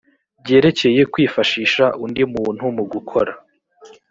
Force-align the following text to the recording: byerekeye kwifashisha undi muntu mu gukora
byerekeye 0.41 1.01
kwifashisha 1.13 1.85
undi 2.03 2.23
muntu 2.33 2.63
mu 2.75 2.83
gukora 2.91 3.31